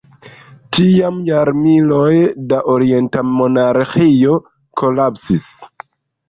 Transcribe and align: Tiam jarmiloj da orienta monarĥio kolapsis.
Tiam 0.77 1.17
jarmiloj 1.27 2.13
da 2.53 2.61
orienta 2.77 3.23
monarĥio 3.35 4.39
kolapsis. 4.83 5.53